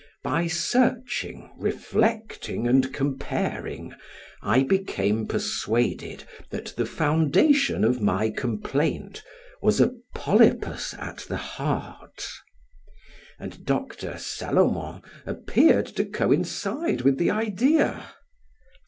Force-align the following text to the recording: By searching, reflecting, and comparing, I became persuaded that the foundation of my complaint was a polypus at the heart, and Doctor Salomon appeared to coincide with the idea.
By 0.23 0.47
searching, 0.47 1.51
reflecting, 1.59 2.67
and 2.67 2.91
comparing, 2.91 3.93
I 4.41 4.63
became 4.63 5.27
persuaded 5.27 6.23
that 6.49 6.73
the 6.75 6.87
foundation 6.87 7.83
of 7.83 8.01
my 8.01 8.31
complaint 8.31 9.21
was 9.61 9.79
a 9.79 9.91
polypus 10.15 10.95
at 10.95 11.17
the 11.29 11.37
heart, 11.37 12.27
and 13.37 13.63
Doctor 13.63 14.17
Salomon 14.17 15.03
appeared 15.27 15.85
to 15.97 16.05
coincide 16.05 17.01
with 17.01 17.19
the 17.19 17.29
idea. 17.29 18.05